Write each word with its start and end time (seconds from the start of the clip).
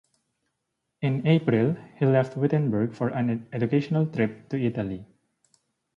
In 1.03 1.27
April 1.27 1.75
he 1.99 2.07
left 2.07 2.35
Wittenberg 2.35 2.91
for 2.95 3.09
an 3.09 3.47
educational 3.53 4.07
trip 4.07 4.49
to 4.49 4.57
Italy. 4.59 5.05